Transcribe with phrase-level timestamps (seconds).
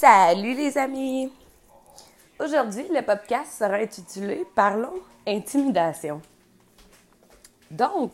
[0.00, 1.32] Salut les amis!
[2.38, 6.22] Aujourd'hui, le podcast sera intitulé Parlons intimidation.
[7.68, 8.12] Donc,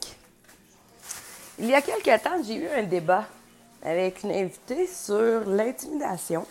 [1.59, 3.27] il y a quelque temps, j'ai eu un débat
[3.83, 6.47] avec une invitée sur l'intimidation.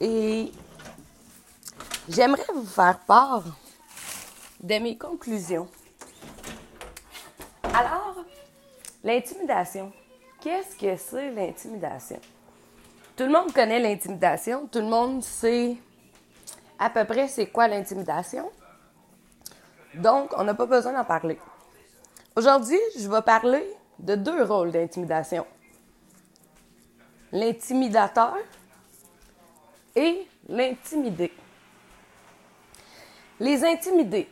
[0.00, 0.50] Et
[2.08, 3.44] j'aimerais vous faire part
[4.60, 5.68] de mes conclusions.
[7.72, 8.16] Alors,
[9.04, 9.92] l'intimidation.
[10.40, 12.18] Qu'est-ce que c'est l'intimidation?
[13.16, 14.66] Tout le monde connaît l'intimidation.
[14.68, 15.76] Tout le monde sait
[16.78, 18.50] à peu près c'est quoi l'intimidation.
[19.94, 21.38] Donc, on n'a pas besoin d'en parler.
[22.34, 23.62] Aujourd'hui, je vais parler
[23.98, 25.46] de deux rôles d'intimidation.
[27.30, 28.36] L'intimidateur
[29.94, 31.32] et l'intimidé.
[33.38, 34.28] Les intimidés,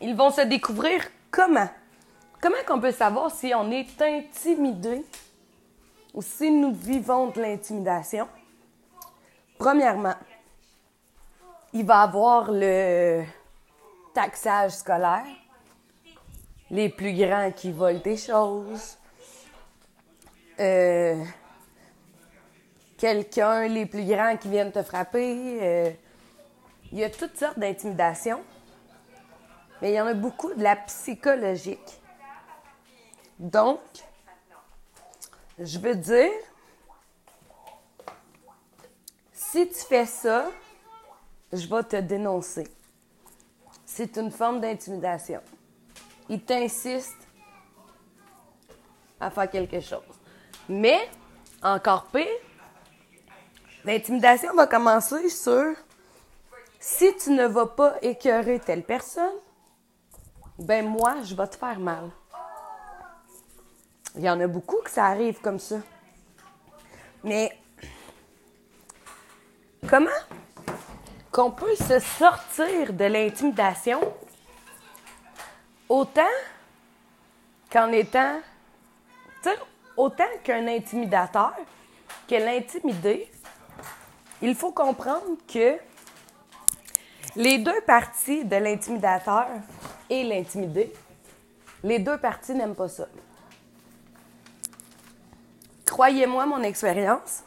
[0.00, 1.68] ils vont se découvrir comment?
[2.40, 5.04] Comment qu'on peut savoir si on est intimidé
[6.14, 8.28] ou si nous vivons de l'intimidation?
[9.58, 10.14] Premièrement,
[11.72, 13.24] il va avoir le
[14.12, 15.26] taxage scolaire,
[16.70, 18.96] les plus grands qui volent des choses,
[20.58, 21.22] euh,
[22.98, 25.58] quelqu'un, les plus grands qui viennent te frapper.
[25.62, 25.90] Euh,
[26.92, 28.42] il y a toutes sortes d'intimidations,
[29.80, 32.00] mais il y en a beaucoup de la psychologique.
[33.38, 33.80] Donc,
[35.60, 36.32] je veux dire,
[39.32, 40.50] si tu fais ça,
[41.52, 42.66] je vais te dénoncer.
[43.84, 45.40] C'est une forme d'intimidation.
[46.28, 47.28] Il t'insiste
[49.18, 50.00] à faire quelque chose.
[50.68, 51.10] Mais,
[51.62, 52.26] encore pire,
[53.84, 55.74] l'intimidation va commencer sur
[56.78, 59.34] si tu ne vas pas écœurer telle personne,
[60.58, 62.10] ben moi, je vais te faire mal.
[64.16, 65.76] Il y en a beaucoup que ça arrive comme ça.
[67.22, 67.56] Mais
[69.88, 70.10] comment
[71.30, 74.00] qu'on peut se sortir de l'intimidation
[75.88, 76.22] autant
[77.70, 78.40] qu'en étant,
[79.96, 81.54] autant qu'un intimidateur,
[82.28, 83.30] que l'intimidé,
[84.42, 85.78] il faut comprendre que
[87.36, 89.46] les deux parties de l'intimidateur
[90.08, 90.92] et l'intimidé,
[91.84, 93.06] les deux parties n'aiment pas ça.
[96.00, 97.44] Croyez-moi mon expérience,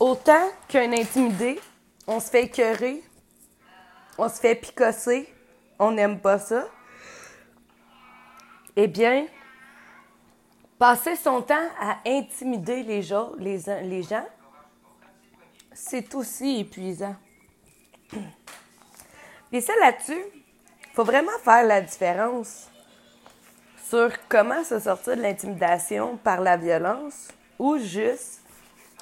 [0.00, 1.60] autant qu'un intimidé,
[2.04, 3.00] on se fait écœurer,
[4.18, 5.32] on se fait picosser,
[5.78, 6.66] on n'aime pas ça,
[8.74, 9.28] eh bien,
[10.80, 14.26] passer son temps à intimider les gens, les, gens
[15.72, 17.14] c'est aussi épuisant.
[19.52, 20.24] Puis ça là-dessus,
[20.88, 22.68] il faut vraiment faire la différence
[23.88, 28.40] sur comment se sortir de l'intimidation par la violence ou juste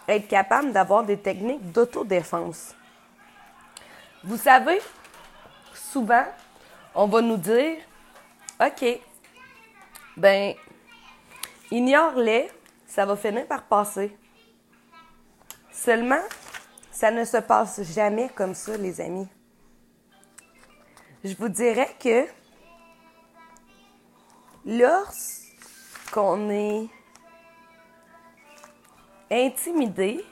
[0.06, 2.74] être capable d'avoir des techniques d'autodéfense.
[4.22, 4.80] Vous savez,
[5.72, 6.24] souvent,
[6.94, 7.78] on va nous dire,
[8.60, 9.00] OK,
[10.16, 10.54] ben,
[11.70, 12.50] ignore-les,
[12.86, 14.14] ça va finir par passer.
[15.72, 16.22] Seulement,
[16.90, 19.28] ça ne se passe jamais comme ça, les amis.
[21.24, 22.26] Je vous dirais que
[24.66, 26.88] lorsqu'on est
[29.30, 30.24] intimidé,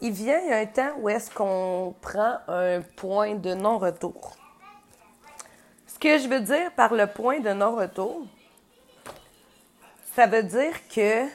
[0.00, 4.36] il vient un temps où est-ce qu'on prend un point de non-retour.
[5.86, 8.26] Ce que je veux dire par le point de non-retour,
[10.14, 11.26] ça veut dire que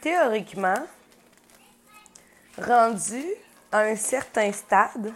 [0.00, 0.86] théoriquement,
[2.58, 3.24] rendu
[3.70, 5.12] à un certain stade,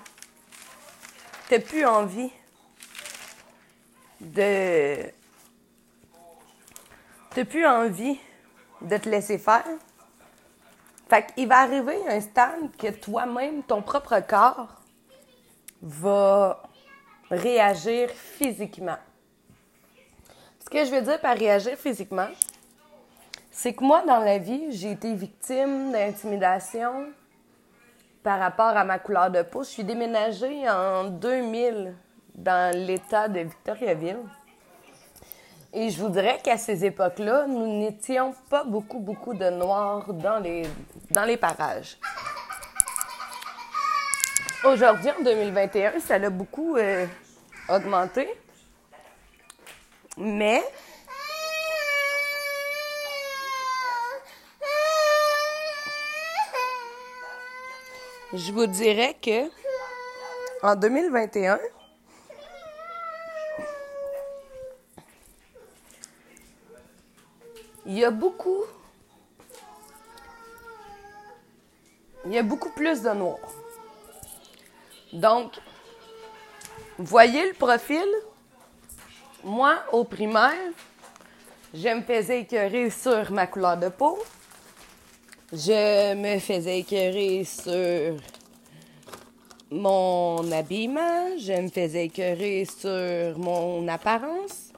[1.49, 2.31] tu n'as plus envie
[4.22, 5.10] de.
[7.34, 8.19] Tu plus envie
[8.81, 9.65] de te laisser faire?
[11.09, 14.81] Fait qu'il va arriver un stade que toi-même, ton propre corps,
[15.82, 16.62] va
[17.31, 18.99] réagir physiquement.
[20.61, 22.28] Ce que je veux dire par réagir physiquement,
[23.50, 27.06] c'est que moi, dans la vie, j'ai été victime d'intimidation
[28.23, 29.64] par rapport à ma couleur de peau.
[29.64, 31.94] Je suis déménagée en 2000
[32.34, 34.19] dans l'état de Victoriaville.
[35.75, 40.38] Et je vous dirais qu'à ces époques-là, nous n'étions pas beaucoup, beaucoup de noirs dans
[40.38, 40.67] les,
[41.11, 41.96] dans les parages.
[44.64, 47.06] Aujourd'hui, en 2021, ça a beaucoup euh,
[47.69, 48.29] augmenté.
[50.19, 50.62] Mais
[58.35, 59.50] je vous dirais que
[60.62, 61.58] en 2021,
[67.93, 68.65] il y a beaucoup.
[72.25, 73.37] Il y a beaucoup plus de noir.
[75.12, 75.53] Donc,
[76.97, 78.06] voyez le profil.
[79.44, 80.73] Moi, au primaire,
[81.75, 84.19] je me faisais écœurer sur ma couleur de peau.
[85.53, 88.17] Je me faisais écœurer sur
[89.71, 91.37] mon habillement.
[91.37, 94.73] Je me faisais écœurer sur mon apparence.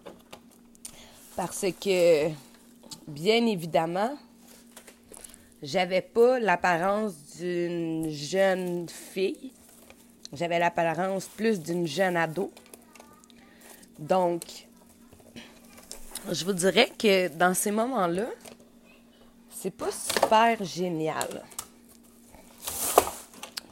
[1.37, 2.31] Parce que,
[3.07, 4.17] bien évidemment,
[5.63, 9.53] j'avais pas l'apparence d'une jeune fille.
[10.33, 12.53] J'avais l'apparence plus d'une jeune ado.
[13.99, 14.43] Donc,
[16.31, 18.27] je vous dirais que dans ces moments-là,
[19.51, 21.43] c'est pas super génial.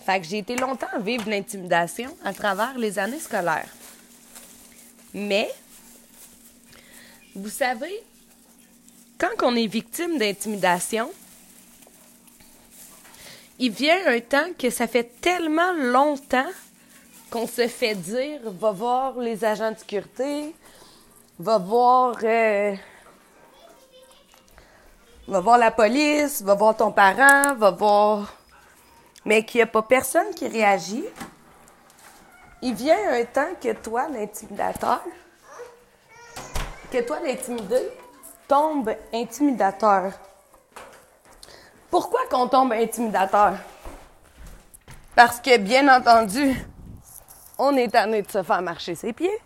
[0.07, 3.69] Fait que j'ai été longtemps à vivre l'intimidation à travers les années scolaires.
[5.13, 5.51] Mais,
[7.35, 8.03] vous savez,
[9.23, 11.13] quand on est victime d'intimidation,
[13.61, 16.51] il vient un temps que ça fait tellement longtemps
[17.31, 20.53] qu'on se fait dire va voir les agents de sécurité,
[21.39, 22.75] va voir euh,
[25.29, 28.35] va voir la police, va voir ton parent, va voir
[29.25, 31.05] mais qu'il n'y a pas personne qui réagit.
[32.61, 35.01] Il vient un temps que toi, l'intimidateur,
[36.91, 37.89] que toi, l'intimidé,
[38.53, 40.13] tombe intimidateur.
[41.91, 43.55] Pourquoi qu'on tombe intimidateur?
[45.17, 46.55] Parce que, bien entendu,
[47.57, 49.39] on est tanné de se faire marcher ses pieds.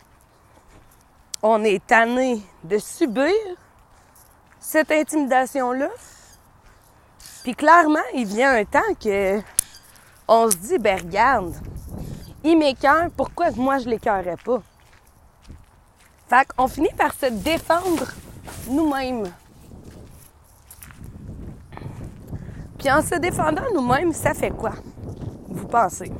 [1.40, 3.32] On est tanné de subir
[4.58, 5.90] cette intimidation-là.
[7.44, 9.40] Puis clairement, il vient un temps que
[10.26, 11.54] on se dit, ben regarde,
[12.42, 14.60] il m'écœure, pourquoi moi je l'écœurerais pas?
[16.28, 18.08] Fait qu'on finit par se défendre
[18.66, 19.24] nous-mêmes.
[22.78, 24.72] Puis en se défendant nous-mêmes, ça fait quoi?
[25.48, 26.12] Vous pensez?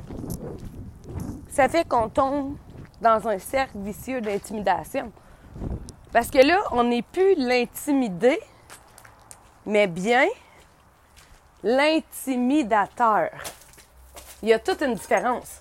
[1.51, 2.57] Ça fait qu'on tombe
[3.01, 5.13] dans un cercle vicieux d'intimidation.
[6.13, 8.41] Parce que là, on n'est plus l'intimidé,
[9.65, 10.27] mais bien
[11.63, 13.31] l'intimidateur.
[14.43, 15.61] Il y a toute une différence.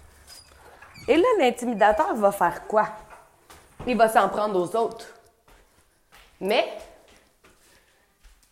[1.08, 2.88] Et là, l'intimidateur va faire quoi?
[3.88, 5.15] Il va s'en prendre aux autres.
[6.40, 6.78] Mais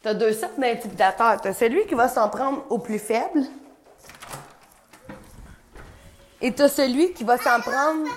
[0.01, 1.41] tu as deux sortes d'intimidateurs.
[1.41, 3.43] Tu as celui qui va s'en prendre aux plus faibles.
[6.41, 8.09] Et tu as celui qui va s'en prendre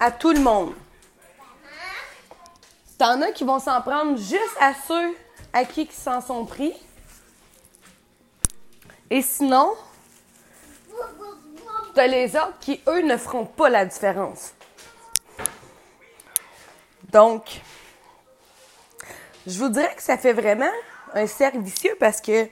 [0.00, 0.72] à tout le monde.
[2.98, 5.14] T'en as qui vont s'en prendre juste à ceux
[5.52, 6.74] à qui ils s'en sont pris.
[9.10, 9.74] Et sinon,
[11.94, 14.52] t'as les autres qui, eux, ne feront pas la différence.
[17.10, 17.60] Donc,
[19.46, 20.70] je vous dirais que ça fait vraiment
[21.14, 22.46] un cercle vicieux parce que,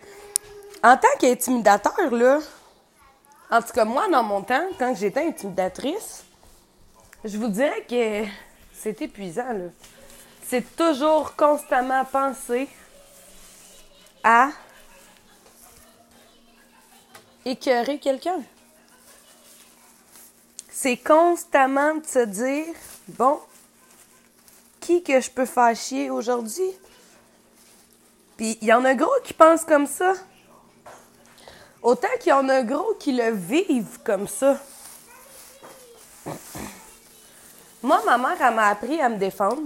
[0.82, 2.38] en tant qu'intimidateur, là,
[3.50, 6.24] en tout cas, moi, dans mon temps, quand j'étais intimidatrice,
[7.24, 8.24] je vous dirais que
[8.72, 9.70] c'est épuisant, là.
[10.46, 12.68] C'est toujours constamment penser
[14.22, 14.50] à
[17.44, 18.42] écœurer quelqu'un.
[20.70, 22.74] C'est constamment de se dire,
[23.08, 23.40] bon,
[24.80, 26.70] qui que je peux faire chier aujourd'hui?
[28.36, 30.14] Puis il y en a gros qui pensent comme ça.
[31.82, 34.58] Autant qu'il y en a gros qui le vivent comme ça.
[37.82, 39.62] Moi, ma mère, elle m'a appris à me défendre.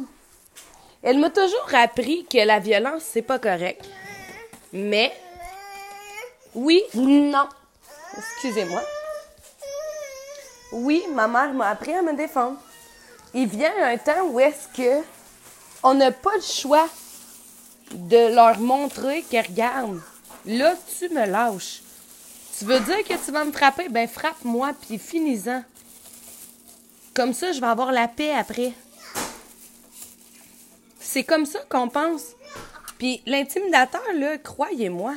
[1.02, 3.84] Elle m'a toujours appris que la violence, c'est pas correct.
[4.72, 5.12] Mais,
[6.54, 7.48] oui, non.
[8.16, 8.82] Excusez-moi.
[10.72, 12.58] Oui, ma mère m'a appris à me défendre.
[13.32, 15.04] Il vient un temps où est-ce que
[15.84, 16.88] on n'a pas le choix
[17.92, 20.00] de leur montrer que regarde,
[20.46, 21.82] là tu me lâches.
[22.58, 23.88] Tu veux dire que tu vas me frapper?
[23.88, 25.62] Ben frappe-moi puis finis-en.
[27.14, 28.72] Comme ça, je vais avoir la paix après.
[31.00, 32.22] C'est comme ça qu'on pense.
[32.98, 35.14] Puis l'intimidateur, là, croyez-moi,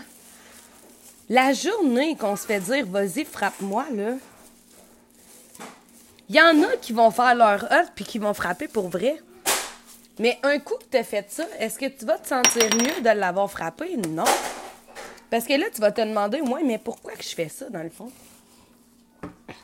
[1.29, 4.13] la journée qu'on se fait dire vas-y, frappe-moi, là,
[6.29, 9.21] il y en a qui vont faire leur œuvre puis qui vont frapper pour vrai.
[10.19, 13.01] Mais un coup que tu as fait ça, est-ce que tu vas te sentir mieux
[13.01, 13.97] de l'avoir frappé?
[13.97, 14.25] Non.
[15.29, 17.83] Parce que là, tu vas te demander, moi, mais pourquoi que je fais ça, dans
[17.83, 18.11] le fond?
[19.21, 19.57] Puis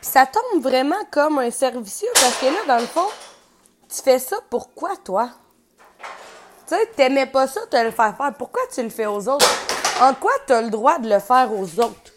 [0.00, 3.08] ça tombe vraiment comme un servicieux parce que là, dans le fond,
[3.88, 5.30] tu fais ça pourquoi, toi?
[6.66, 8.34] Tu sais, t'aimais pas ça, te le faire faire.
[8.36, 9.46] Pourquoi tu le fais aux autres?
[10.00, 12.12] En quoi tu as le droit de le faire aux autres?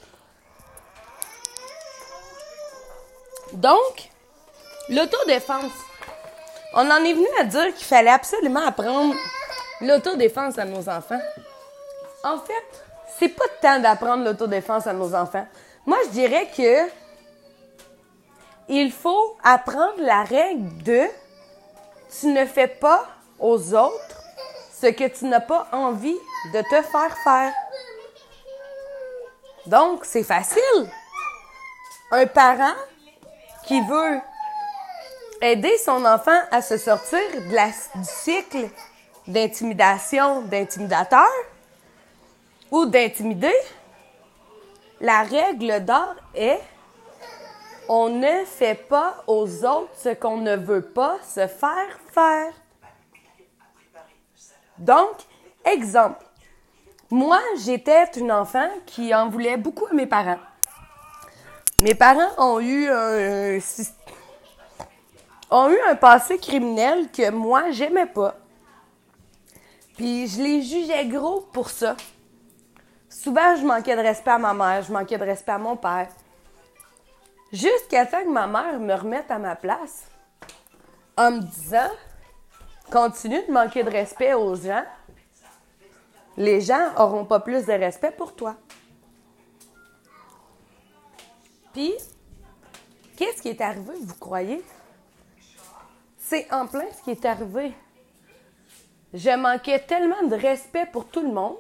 [3.54, 4.10] Donc,
[4.90, 5.72] l'autodéfense.
[6.74, 9.16] On en est venu à dire qu'il fallait absolument apprendre
[9.82, 11.20] l'autodéfense à nos enfants.
[12.24, 12.84] En fait,
[13.18, 15.48] c'est pas le temps d'apprendre l'autodéfense à nos enfants.
[15.86, 16.90] Moi, je dirais que
[18.68, 21.08] il faut apprendre la règle de
[22.20, 23.06] tu ne fais pas
[23.40, 24.24] aux autres
[24.80, 26.18] ce que tu n'as pas envie
[26.54, 27.54] de te faire faire.
[29.66, 30.90] Donc, c'est facile.
[32.12, 32.76] Un parent
[33.66, 34.20] qui veut
[35.42, 38.70] aider son enfant à se sortir de la, du cycle
[39.28, 41.30] d'intimidation, d'intimidateur
[42.72, 43.54] ou d'intimider,
[45.02, 46.60] la règle d'or est
[47.88, 52.54] on ne fait pas aux autres ce qu'on ne veut pas se faire faire.
[54.78, 55.16] Donc,
[55.66, 56.24] exemple,
[57.10, 60.38] moi, j'étais une enfant qui en voulait beaucoup à mes parents.
[61.82, 63.58] Mes parents ont eu un,
[65.50, 68.36] ont eu un passé criminel que moi, j'aimais pas.
[69.98, 71.96] Puis je les jugeais gros pour ça.
[73.10, 76.10] Souvent, je manquais de respect à ma mère, je manquais de respect à mon père.
[77.52, 80.06] Jusqu'à temps que ma mère me remette à ma place
[81.18, 81.90] en me disant
[82.92, 84.84] continue de manquer de respect aux gens,
[86.38, 88.56] les gens n'auront pas plus de respect pour toi.
[91.74, 91.94] Puis,
[93.16, 94.64] qu'est-ce qui est arrivé, vous croyez?
[96.30, 97.74] C'est en plein ce qui est arrivé.
[99.16, 101.58] Je manquais tellement de respect pour tout le monde,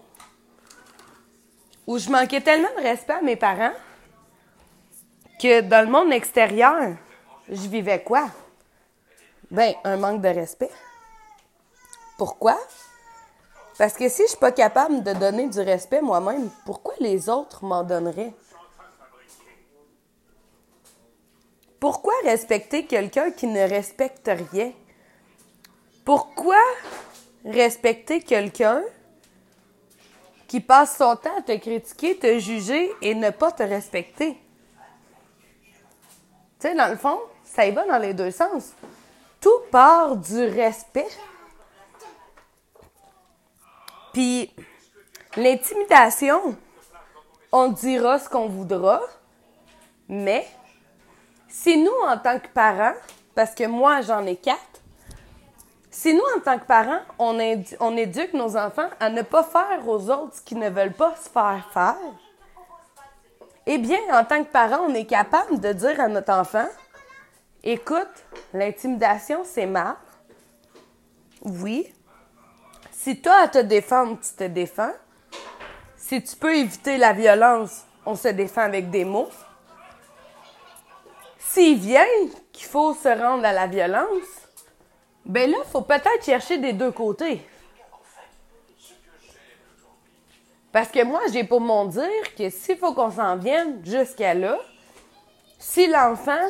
[1.87, 3.73] ou je manquais tellement de respect à mes parents,
[5.41, 6.97] que dans le monde extérieur,
[7.49, 8.29] je vivais quoi?
[9.49, 10.69] Ben, un manque de respect.
[12.19, 12.55] Pourquoi?
[13.75, 17.65] Parce que si je suis pas capable de donner du respect moi-même, pourquoi les autres
[17.65, 18.35] m'en donneraient?
[21.79, 24.71] Pourquoi respecter quelqu'un qui ne respecte rien?
[26.03, 26.57] Pourquoi
[27.45, 28.83] respecter quelqu'un
[30.47, 34.33] qui passe son temps à te critiquer, te juger et ne pas te respecter?
[36.59, 38.73] Tu sais, dans le fond, ça y va dans les deux sens.
[39.39, 41.07] Tout part du respect.
[44.11, 44.53] Puis,
[45.37, 46.57] l'intimidation,
[47.51, 49.01] on dira ce qu'on voudra,
[50.09, 50.45] mais
[51.49, 52.93] si nous, en tant que parents,
[53.35, 54.59] parce que moi, j'en ai quatre,
[55.91, 57.37] si nous, en tant que parents, on,
[57.97, 61.29] éduque nos enfants à ne pas faire aux autres ce qu'ils ne veulent pas se
[61.29, 61.97] faire faire,
[63.65, 66.67] eh bien, en tant que parent, on est capable de dire à notre enfant,
[67.63, 68.07] écoute,
[68.53, 69.95] l'intimidation, c'est mal.
[71.41, 71.91] Oui.
[72.91, 74.93] Si as à te défendre, tu te défends.
[75.97, 79.29] Si tu peux éviter la violence, on se défend avec des mots.
[81.51, 82.05] S'il vient
[82.51, 84.47] qu'il faut se rendre à la violence,
[85.25, 87.43] ben là, faut peut-être chercher des deux côtés.
[90.71, 94.59] Parce que moi, j'ai pour mon dire que s'il faut qu'on s'en vienne jusqu'à là,
[95.57, 96.49] si l'enfant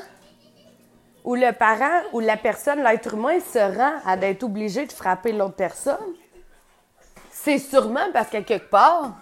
[1.24, 5.32] ou le parent ou la personne, l'être humain, se rend à d'être obligé de frapper
[5.32, 6.14] l'autre personne,
[7.32, 9.16] c'est sûrement parce qu'à quelque part,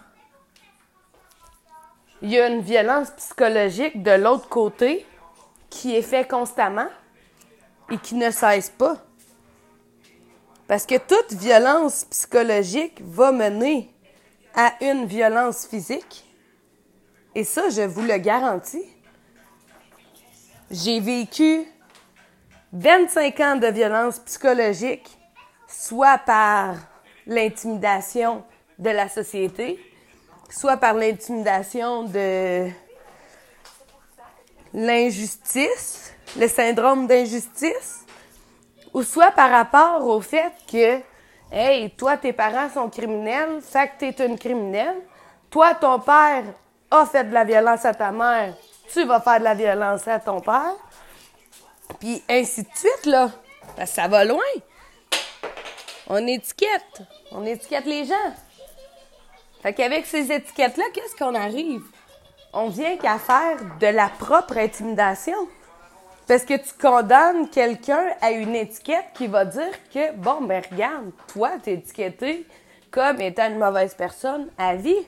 [2.24, 5.05] il y a une violence psychologique de l'autre côté
[5.77, 6.88] qui est faite constamment
[7.91, 8.98] et qui ne cesse pas.
[10.67, 13.93] Parce que toute violence psychologique va mener
[14.55, 16.25] à une violence physique.
[17.36, 18.86] Et ça, je vous le garantis.
[20.72, 21.65] J'ai vécu
[22.74, 25.17] 25 ans de violence psychologique,
[25.67, 26.75] soit par
[27.27, 28.43] l'intimidation
[28.79, 29.79] de la société,
[30.50, 32.67] soit par l'intimidation de
[34.74, 38.05] l'injustice, le syndrome d'injustice,
[38.93, 41.01] ou soit par rapport au fait que
[41.50, 44.97] Hey, toi, tes parents sont criminels, fait que t'es une criminelle.
[45.50, 46.43] Toi, ton père
[46.91, 48.53] a fait de la violence à ta mère,
[48.91, 50.75] tu vas faire de la violence à ton père.
[52.00, 53.31] Puis ainsi de suite, là.
[53.77, 54.43] Parce que ça va loin.
[56.07, 57.01] On étiquette.
[57.31, 58.33] On étiquette les gens.
[59.62, 61.83] Fait qu'avec ces étiquettes-là, qu'est-ce qu'on arrive?
[62.60, 65.38] On vient qu'à faire de la propre intimidation.
[66.28, 71.12] Parce que tu condamnes quelqu'un à une étiquette qui va dire que, bon, ben regarde,
[71.28, 72.48] toi, t'es étiqueté
[72.90, 75.06] comme étant une mauvaise personne à vie.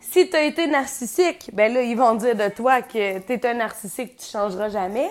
[0.00, 3.44] Si tu as été narcissique, ben là, ils vont dire de toi que tu es
[3.44, 5.10] un narcissique, tu changeras jamais.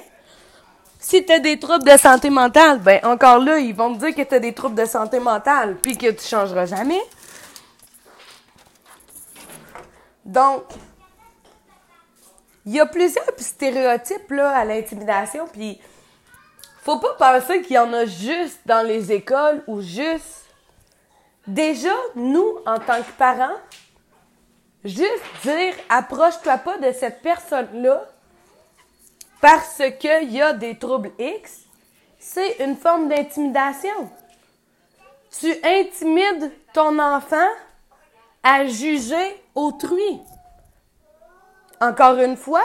[1.00, 4.16] Si tu as des troubles de santé mentale, ben encore là, ils vont te dire
[4.16, 7.02] que tu as des troubles de santé mentale, puis que tu changeras jamais.
[10.24, 10.64] Donc,
[12.66, 15.80] il y a plusieurs stéréotypes là, à l'intimidation, puis
[16.84, 20.46] faut pas penser qu'il y en a juste dans les écoles ou juste.
[21.48, 23.58] Déjà, nous, en tant que parents,
[24.84, 28.06] juste dire approche-toi pas de cette personne-là
[29.40, 31.62] parce qu'il y a des troubles X,
[32.20, 34.10] c'est une forme d'intimidation.
[35.40, 37.50] Tu intimides ton enfant
[38.44, 40.20] à juger autrui.
[41.82, 42.64] Encore une fois,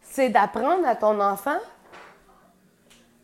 [0.00, 1.58] c'est d'apprendre à ton enfant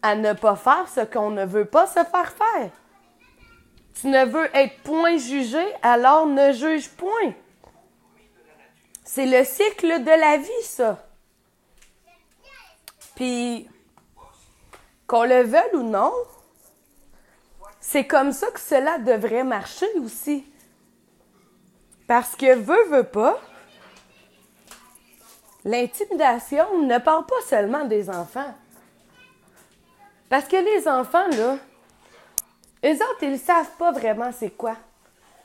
[0.02, 2.70] à ne pas faire ce qu'on ne veut pas se faire faire.
[3.94, 7.32] Tu ne veux être point jugé, alors ne juge point.
[9.04, 10.98] C'est le cycle de la vie, ça.
[13.14, 13.68] Puis,
[15.06, 16.12] qu'on le veuille ou non,
[17.80, 20.44] c'est comme ça que cela devrait marcher aussi.
[22.08, 23.40] Parce que veut, veut pas,
[25.66, 28.54] l'intimidation ne parle pas seulement des enfants.
[30.28, 31.56] Parce que les enfants, là,
[32.84, 34.76] eux autres, ils ne savent pas vraiment c'est quoi.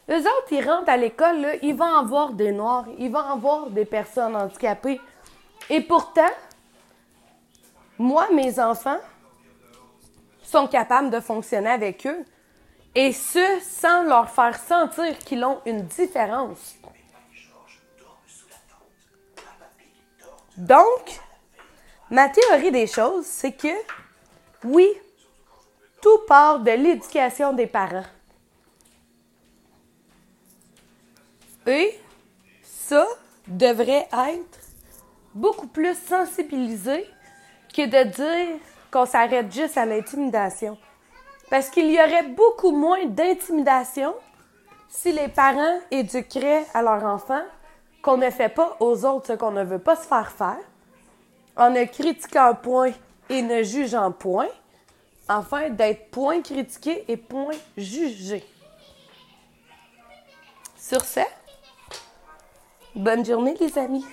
[0.09, 3.85] Eux autres, ils rentrent à l'école, ils vont avoir des noirs, ils vont avoir des
[3.85, 5.01] personnes handicapées.
[5.69, 6.29] Et pourtant,
[7.97, 8.99] moi, mes enfants
[10.43, 12.25] sont capables de fonctionner avec eux.
[12.93, 16.75] Et ce, sans leur faire sentir qu'ils ont une différence.
[20.61, 21.19] Donc,
[22.11, 23.73] ma théorie des choses, c'est que
[24.63, 24.87] oui,
[25.99, 28.05] tout part de l'éducation des parents.
[31.65, 31.99] Et
[32.61, 33.07] ça
[33.47, 34.59] devrait être
[35.33, 37.07] beaucoup plus sensibilisé
[37.75, 38.59] que de dire
[38.91, 40.77] qu'on s'arrête juste à l'intimidation.
[41.49, 44.13] Parce qu'il y aurait beaucoup moins d'intimidation
[44.89, 47.41] si les parents éduqueraient à leur enfant
[48.01, 50.59] qu'on ne fait pas aux autres ce qu'on ne veut pas se faire faire,
[51.55, 52.91] en ne critiquant point
[53.29, 54.49] et ne jugeant point,
[55.27, 58.43] afin d'être point critiqué et point jugé.
[60.77, 61.21] Sur ce,
[62.95, 64.05] bonne journée les amis.